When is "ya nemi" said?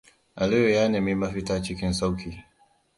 0.69-1.15